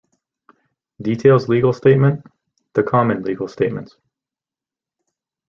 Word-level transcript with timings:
Details 1.03 1.47
legal 1.47 1.71
statement: 1.73 2.25
The 2.73 2.81
common 2.81 3.21
legal 3.21 3.47
statements. 3.47 3.97